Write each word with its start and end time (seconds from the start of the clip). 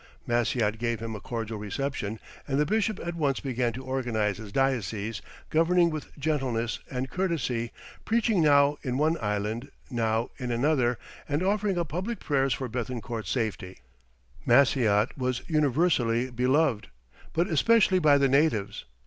Maciot 0.25 0.79
gave 0.79 0.99
him 0.99 1.15
a 1.15 1.19
cordial 1.19 1.59
reception, 1.59 2.19
and 2.47 2.59
the 2.59 2.65
bishop 2.65 2.99
at 3.05 3.13
once 3.13 3.39
began 3.39 3.71
to 3.73 3.83
organize 3.83 4.39
his 4.39 4.51
diocese, 4.51 5.21
governing 5.51 5.91
with 5.91 6.11
gentleness 6.17 6.79
and 6.89 7.11
courtesy, 7.11 7.69
preaching 8.03 8.41
now 8.41 8.77
in 8.81 8.97
one 8.97 9.15
island, 9.21 9.69
now 9.91 10.31
in 10.39 10.49
another, 10.49 10.97
and 11.29 11.43
offering 11.43 11.77
up 11.77 11.89
public 11.89 12.19
prayers 12.19 12.55
for 12.55 12.67
Béthencourt's 12.67 13.29
safety. 13.29 13.77
Maciot 14.43 15.15
was 15.19 15.47
universally 15.47 16.31
beloved, 16.31 16.87
but 17.31 17.45
especially 17.47 17.99
by 17.99 18.17
the 18.17 18.27
natives. 18.27 18.85